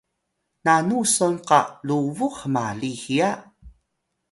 nanu 0.65 0.99
son 1.15 1.35
qa 1.47 1.59
lubux 1.87 2.33
hmali 2.39 2.91
hiya? 3.01 3.29